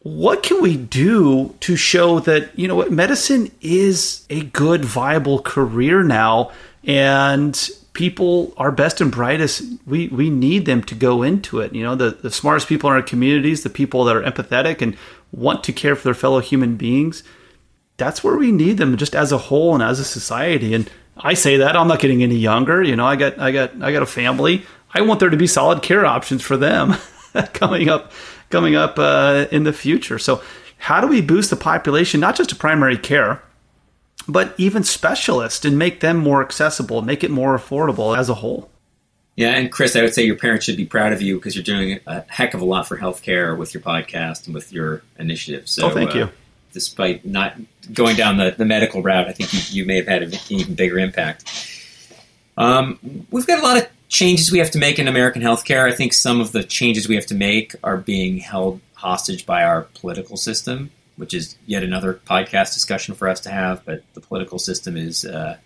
[0.00, 5.40] what can we do to show that you know what medicine is a good viable
[5.40, 6.52] career now
[6.84, 9.62] and people are best and brightest.
[9.86, 11.74] We we need them to go into it.
[11.74, 14.96] You know the, the smartest people in our communities the people that are empathetic and
[15.32, 17.24] want to care for their fellow human beings
[17.96, 20.74] that's where we need them just as a whole and as a society.
[20.74, 22.82] And i say that i'm not getting any younger.
[22.82, 24.64] You know i got i got i got a family.
[24.92, 26.94] I want there to be solid care options for them
[27.52, 28.12] coming up
[28.50, 30.18] coming up uh, in the future.
[30.18, 30.42] So,
[30.78, 33.42] how do we boost the population, not just to primary care,
[34.28, 38.70] but even specialists, and make them more accessible, make it more affordable as a whole?
[39.36, 41.64] Yeah, and Chris, I would say your parents should be proud of you because you're
[41.64, 45.68] doing a heck of a lot for healthcare with your podcast and with your initiative.
[45.68, 46.28] So, oh, thank uh, you.
[46.72, 47.56] Despite not
[47.92, 50.74] going down the, the medical route, I think you, you may have had an even
[50.74, 51.70] bigger impact.
[52.56, 55.90] Um, we've got a lot of changes we have to make in American healthcare.
[55.90, 59.64] I think some of the changes we have to make are being held hostage by
[59.64, 63.84] our political system, which is yet another podcast discussion for us to have.
[63.84, 65.58] But the political system is uh,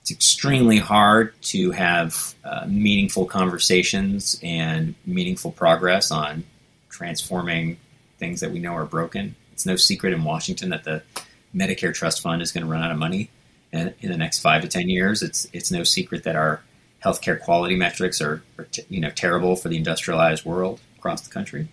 [0.00, 6.44] it's extremely hard to have uh, meaningful conversations and meaningful progress on
[6.88, 7.78] transforming
[8.18, 9.36] things that we know are broken.
[9.52, 11.02] It's no secret in Washington that the
[11.54, 13.30] Medicare Trust Fund is going to run out of money
[13.72, 15.22] in, in the next five to ten years.
[15.22, 16.62] It's it's no secret that our
[17.04, 21.30] healthcare quality metrics are, are t- you know terrible for the industrialized world across the
[21.30, 21.68] country,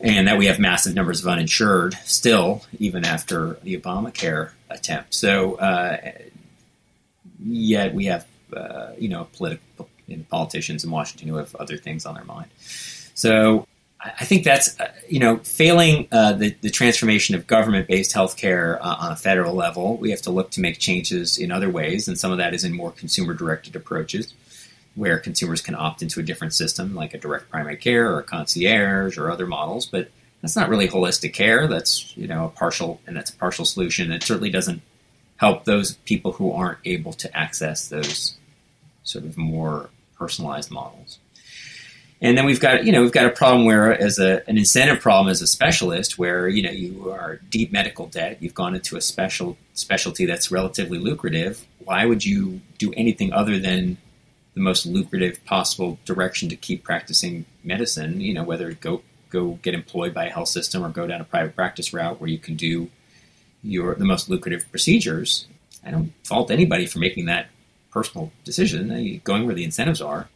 [0.00, 5.14] and that we have massive numbers of uninsured still, even after the Obamacare attempt.
[5.14, 6.12] So, uh,
[7.44, 9.88] yet we have uh, you know political
[10.30, 12.48] politicians in Washington who have other things on their mind.
[13.14, 13.66] So.
[14.00, 18.94] I think that's uh, you know failing uh, the, the transformation of government-based healthcare uh,
[19.00, 19.96] on a federal level.
[19.96, 22.62] We have to look to make changes in other ways, and some of that is
[22.62, 24.34] in more consumer-directed approaches,
[24.98, 28.24] where consumers can opt into a different system, like a direct primary care or a
[28.24, 29.86] concierge or other models.
[29.86, 30.10] But
[30.42, 31.68] that's not really holistic care.
[31.68, 34.12] That's you know a partial, and that's a partial solution.
[34.12, 34.82] It certainly doesn't
[35.36, 38.36] help those people who aren't able to access those
[39.04, 41.18] sort of more personalized models.
[42.20, 45.00] And then we've got, you know, we've got a problem where, as a, an incentive
[45.00, 48.96] problem as a specialist, where you know you are deep medical debt, you've gone into
[48.96, 51.64] a special specialty that's relatively lucrative.
[51.84, 53.96] Why would you do anything other than
[54.58, 58.20] the most lucrative possible direction to keep practicing medicine?
[58.20, 61.24] You know, whether go go get employed by a health system or go down a
[61.24, 62.90] private practice route where you can do
[63.62, 65.46] your the most lucrative procedures.
[65.84, 67.48] I don't fault anybody for making that
[67.90, 70.28] personal decision, going where the incentives are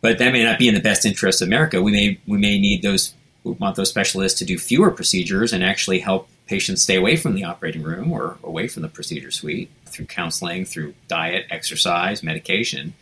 [0.00, 1.82] but that may not be in the best interest of America.
[1.82, 5.64] We may we may need those we want those specialists to do fewer procedures and
[5.64, 9.70] actually help patients stay away from the operating room or away from the procedure suite
[9.86, 12.92] through counseling, through diet, exercise, medication.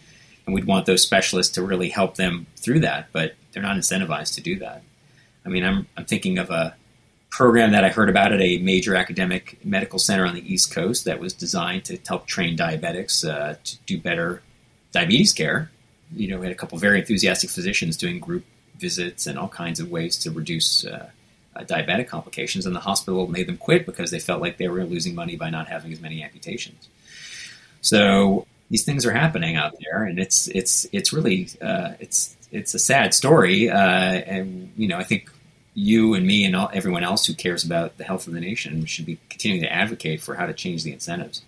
[0.48, 4.34] And we'd want those specialists to really help them through that, but they're not incentivized
[4.34, 4.82] to do that.
[5.44, 6.74] I mean, I'm, I'm thinking of a
[7.30, 11.04] program that I heard about at a major academic medical center on the East Coast
[11.04, 14.42] that was designed to help train diabetics uh, to do better
[14.92, 15.70] diabetes care
[16.14, 18.44] you know, we had a couple very enthusiastic physicians doing group
[18.76, 21.10] visits and all kinds of ways to reduce uh,
[21.56, 24.84] uh, diabetic complications, and the hospital made them quit because they felt like they were
[24.84, 26.88] losing money by not having as many amputations.
[27.80, 32.74] So these things are happening out there, and it's it's it's really uh, it's it's
[32.74, 35.30] a sad story, uh, and you know I think
[35.74, 38.84] you and me and all, everyone else who cares about the health of the nation
[38.84, 41.42] should be continuing to advocate for how to change the incentives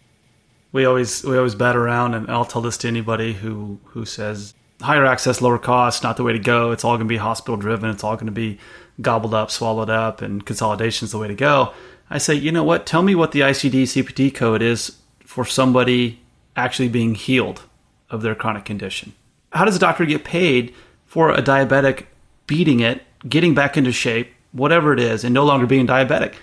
[0.72, 4.54] we always we always bat around, and I'll tell this to anybody who who says
[4.80, 6.70] higher access, lower cost, not the way to go.
[6.70, 7.90] It's all going to be hospital driven.
[7.90, 8.58] It's all going to be
[9.00, 11.74] gobbled up, swallowed up, and consolidation is the way to go.
[12.08, 12.86] I say, you know what?
[12.86, 16.20] Tell me what the ICD CPT code is for somebody
[16.56, 17.62] actually being healed
[18.10, 19.12] of their chronic condition.
[19.52, 20.74] How does a doctor get paid
[21.06, 22.06] for a diabetic
[22.46, 26.34] beating it, getting back into shape, whatever it is, and no longer being diabetic?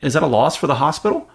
[0.00, 1.28] Is that a loss for the hospital?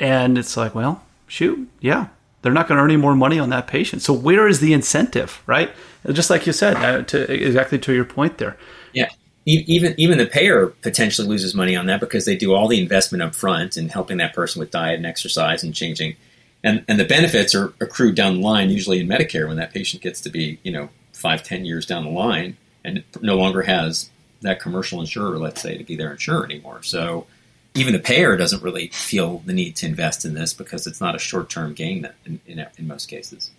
[0.00, 2.08] And it's like, well, shoot, yeah,
[2.42, 4.02] they're not going to earn any more money on that patient.
[4.02, 5.70] So where is the incentive, right?
[6.10, 8.56] Just like you said, uh, to exactly to your point there.
[8.92, 9.10] Yeah.
[9.44, 13.22] Even even the payer potentially loses money on that because they do all the investment
[13.22, 16.16] up front in helping that person with diet and exercise and changing,
[16.64, 18.70] and and the benefits are accrued down the line.
[18.70, 22.04] Usually in Medicare, when that patient gets to be you know five ten years down
[22.04, 26.44] the line and no longer has that commercial insurer, let's say, to be their insurer
[26.44, 26.82] anymore.
[26.82, 27.26] So
[27.74, 31.14] even the payer doesn't really feel the need to invest in this because it's not
[31.14, 33.50] a short term gain in, in, in, most cases.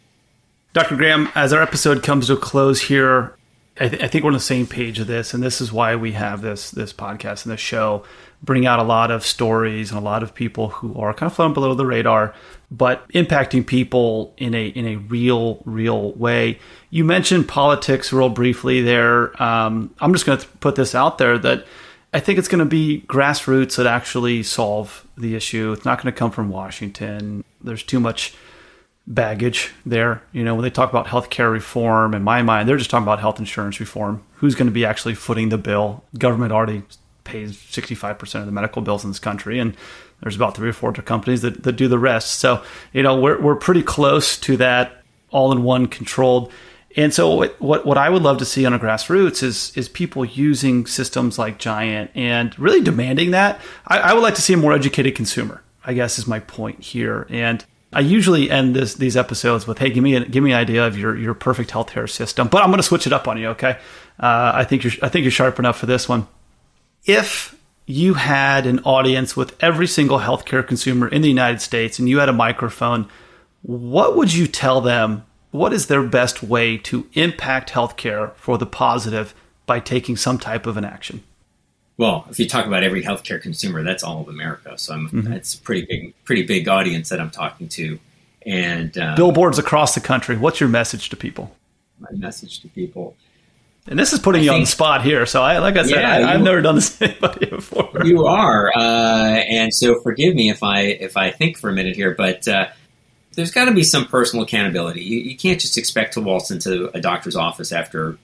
[0.74, 0.96] Dr.
[0.96, 3.36] Graham, as our episode comes to a close here,
[3.80, 5.96] I, th- I, think we're on the same page of this, and this is why
[5.96, 8.04] we have this this podcast and this show.
[8.44, 11.36] Bring out a lot of stories and a lot of people who are kind of
[11.36, 12.34] flying below the radar,
[12.72, 16.60] but impacting people in a in a real real way.
[16.90, 19.42] You mentioned politics real briefly there.
[19.42, 21.66] Um, I'm just going to put this out there that
[22.14, 25.72] I think it's going to be grassroots that actually solve the issue.
[25.74, 27.44] It's not going to come from Washington.
[27.62, 28.34] There's too much
[29.06, 30.24] baggage there.
[30.32, 33.20] You know, when they talk about healthcare reform, in my mind, they're just talking about
[33.20, 34.24] health insurance reform.
[34.36, 36.04] Who's going to be actually footing the bill?
[36.18, 36.84] Government already
[37.24, 39.76] pays 65% of the medical bills in this country, and
[40.22, 42.40] there's about three or four other companies that, that do the rest.
[42.40, 46.52] So, you know, we're, we're pretty close to that all in one controlled
[46.96, 50.26] and so what, what, I would love to see on a grassroots is is people
[50.26, 53.62] using systems like Gyant and really demanding that.
[53.86, 55.64] I, I would like to see a more educated consumer.
[55.86, 57.28] I guess is my point here.
[57.30, 57.64] And
[57.94, 60.86] I usually end this, these episodes with, "Hey, give me a, give me an idea
[60.88, 63.50] of your your perfect healthcare system." But I'm going to switch it up on you.
[63.50, 63.78] Okay,
[64.20, 66.28] uh, I think you're I think you're sharp enough for this one.
[67.06, 67.56] If
[67.90, 72.20] you had an audience with every single healthcare consumer in the United States and you
[72.20, 73.10] had a microphone,
[73.64, 78.66] what would you tell them what is their best way to impact healthcare for the
[78.68, 79.34] positive
[79.66, 81.24] by taking some type of an action?
[81.98, 84.78] Well, if you talk about every healthcare consumer, that's all of America.
[84.78, 85.32] So I'm, mm-hmm.
[85.32, 88.00] that's a pretty big, pretty big audience that I'm talking to.
[88.46, 90.38] And um, billboards across the country.
[90.38, 91.56] What's your message to people?
[92.00, 93.16] My message to people.
[93.90, 95.26] And this is putting I you on the spot here.
[95.26, 98.06] So, I, like I said, yeah, I, have never done this to anybody before.
[98.06, 101.96] You are, uh, and so forgive me if I if I think for a minute
[101.96, 102.68] here, but uh,
[103.34, 105.02] there's got to be some personal accountability.
[105.02, 108.20] You, you, can't just expect to waltz into a doctor's office after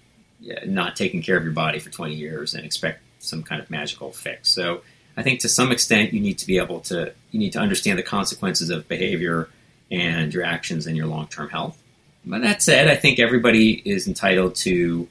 [0.67, 4.11] not taking care of your body for 20 years and expect some kind of magical
[4.11, 4.51] fix.
[4.51, 4.81] So
[5.17, 7.97] I think to some extent you need to be able to you need to understand
[7.97, 9.49] the consequences of behavior
[9.89, 11.81] and your actions and your long term health.
[12.23, 15.07] But that said, I think everybody is entitled to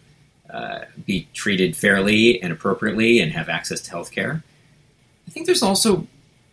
[0.55, 4.43] uh, be treated fairly and appropriately and have access to health care.
[5.27, 6.07] I think there's also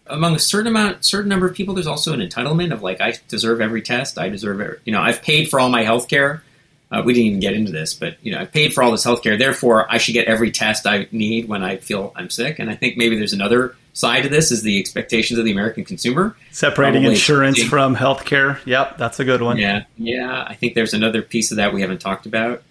[0.07, 3.13] among a certain amount, certain number of people, there's also an entitlement of like I
[3.27, 4.17] deserve every test.
[4.17, 6.43] I deserve, every, you know, I've paid for all my health care.
[6.91, 9.05] Uh, we didn't even get into this, but you know, I paid for all this
[9.05, 9.39] healthcare.
[9.39, 12.59] Therefore, I should get every test I need when I feel I'm sick.
[12.59, 15.85] And I think maybe there's another side to this: is the expectations of the American
[15.85, 16.35] consumer.
[16.51, 18.59] Separating Probably insurance from healthcare.
[18.65, 19.57] Yep, that's a good one.
[19.57, 20.43] Yeah, yeah.
[20.45, 22.61] I think there's another piece of that we haven't talked about.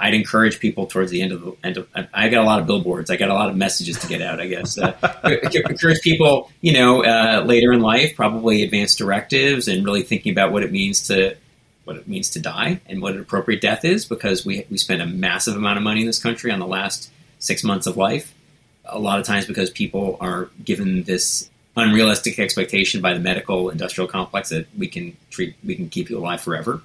[0.00, 1.86] I'd encourage people towards the end of the end of.
[2.14, 3.10] I got a lot of billboards.
[3.10, 4.40] I got a lot of messages to get out.
[4.40, 4.94] I guess uh,
[5.52, 10.52] encourage people, you know, uh, later in life, probably advanced directives and really thinking about
[10.52, 11.36] what it means to
[11.84, 15.02] what it means to die and what an appropriate death is because we, we spend
[15.02, 18.32] a massive amount of money in this country on the last six months of life.
[18.86, 24.08] A lot of times because people are given this unrealistic expectation by the medical industrial
[24.08, 26.80] complex that we can treat, we can keep you alive forever.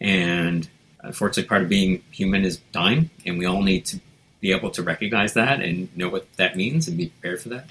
[0.00, 0.68] And
[1.02, 4.00] unfortunately, part of being human is dying, and we all need to
[4.40, 7.70] be able to recognize that and know what that means and be prepared for that.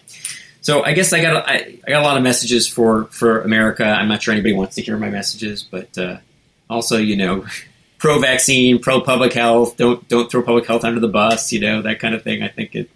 [0.61, 3.85] So I guess I got I, I got a lot of messages for for America.
[3.85, 6.17] I'm not sure anybody wants to hear my messages, but uh,
[6.69, 7.45] also, you know,
[7.99, 11.83] pro vaccine, pro public health, don't don't throw public health under the bus, you know,
[11.83, 12.41] that kind of thing.
[12.41, 12.89] I think it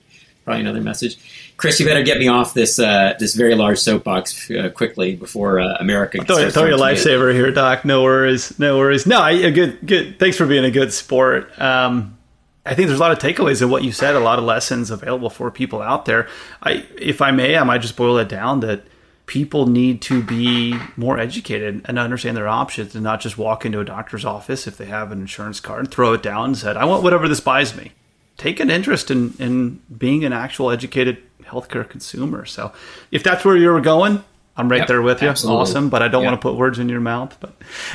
[0.50, 1.18] probably another message.
[1.58, 5.60] Chris, you better get me off this uh, this very large soapbox uh, quickly before
[5.60, 6.24] uh, America.
[6.24, 7.86] Throw, throw your lifesaver here, Doc.
[7.86, 9.06] No worries, no worries.
[9.06, 10.18] No, I, good, good.
[10.18, 11.52] Thanks for being a good sport.
[11.62, 12.18] Um,
[12.66, 14.16] I think there's a lot of takeaways in what you said.
[14.16, 16.28] A lot of lessons available for people out there.
[16.64, 18.84] I, if I may, I might just boil it down that
[19.28, 23.80] people need to be more educated and understand their options and not just walk into
[23.80, 26.76] a doctor's office if they have an insurance card and throw it down and said,
[26.76, 27.92] I want whatever this buys me.
[28.40, 32.46] Take an interest in, in being an actual educated healthcare consumer.
[32.46, 32.74] So
[33.12, 34.24] if that's where you're going,
[34.60, 35.30] I'm right yep, there with you.
[35.30, 35.62] Absolutely.
[35.62, 35.90] Awesome.
[35.90, 36.32] But I don't yep.
[36.32, 37.38] want to put words in your mouth.
[37.40, 37.54] But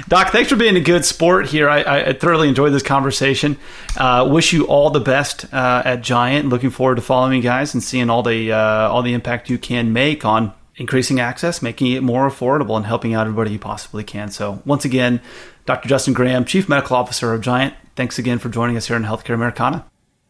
[0.09, 1.69] Doc, thanks for being a good sport here.
[1.69, 3.59] I, I thoroughly enjoyed this conversation.
[3.97, 6.49] Uh, wish you all the best uh, at Gyant.
[6.49, 9.59] Looking forward to following you guys and seeing all the uh, all the impact you
[9.59, 14.03] can make on increasing access, making it more affordable, and helping out everybody you possibly
[14.03, 14.31] can.
[14.31, 15.21] So, once again,
[15.67, 15.89] Dr.
[15.89, 19.35] Justin Graham, Chief Medical Officer of Gyant, thanks again for joining us here in Healthcare
[19.35, 19.85] Americana.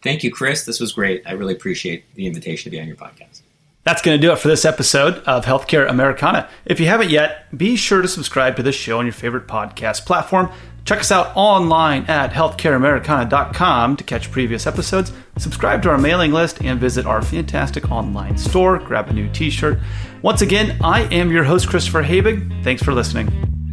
[0.05, 0.65] Thank you, Chris.
[0.67, 1.23] This was great.
[1.27, 3.41] I really appreciate the invitation to be on your podcast.
[3.85, 6.49] That's going to do it for this episode of Healthcare Americana.
[6.67, 10.05] If you haven't yet, be sure to subscribe to this show on your favorite podcast
[10.05, 10.51] platform.
[10.85, 15.11] Check us out online at healthcareamericana.com to catch previous episodes.
[15.39, 18.79] Subscribe to our mailing list and visit our fantastic online store.
[18.79, 19.79] Grab a new t shirt.
[20.21, 22.63] Once again, I am your host, Christopher Habig.
[22.63, 23.64] Thanks for listening.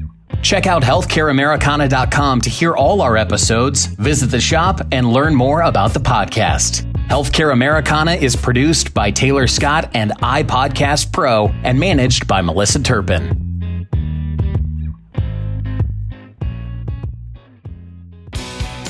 [0.41, 5.93] Check out healthcareamericana.com to hear all our episodes, visit the shop, and learn more about
[5.93, 6.91] the podcast.
[7.07, 13.37] Healthcare Americana is produced by Taylor Scott and iPodcast Pro and managed by Melissa Turpin.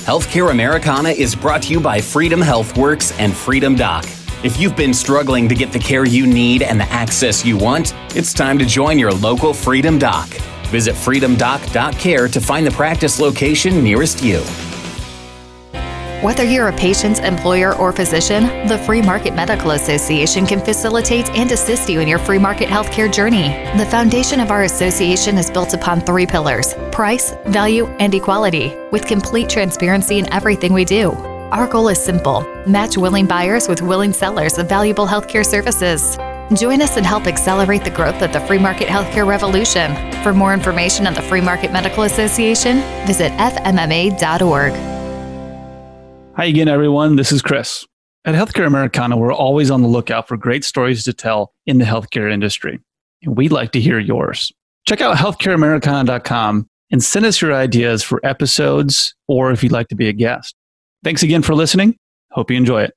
[0.05, 4.05] Healthcare Americana is brought to you by Freedom HealthWorks and Freedom Doc.
[4.43, 7.93] If you've been struggling to get the care you need and the access you want,
[8.15, 10.29] it's time to join your local Freedom Doc.
[10.71, 14.41] Visit freedomdoc.care to find the practice location nearest you.
[16.21, 21.51] Whether you're a patient, employer, or physician, the Free Market Medical Association can facilitate and
[21.51, 23.49] assist you in your free market healthcare journey.
[23.75, 29.07] The foundation of our association is built upon three pillars price, value, and equality, with
[29.07, 31.11] complete transparency in everything we do.
[31.51, 36.17] Our goal is simple match willing buyers with willing sellers of valuable healthcare services.
[36.53, 39.95] Join us and help accelerate the growth of the free market healthcare revolution.
[40.23, 44.73] For more information on the Free Market Medical Association, visit fmma.org.
[46.35, 47.15] Hi again, everyone.
[47.15, 47.85] This is Chris.
[48.23, 51.85] At Healthcare Americana, we're always on the lookout for great stories to tell in the
[51.85, 52.79] healthcare industry.
[53.23, 54.51] And we'd like to hear yours.
[54.87, 59.95] Check out healthcareamericana.com and send us your ideas for episodes or if you'd like to
[59.95, 60.55] be a guest.
[61.03, 61.97] Thanks again for listening.
[62.31, 62.93] Hope you enjoy it.